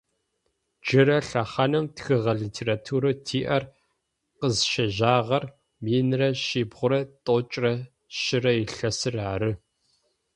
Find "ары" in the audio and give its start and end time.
9.31-9.51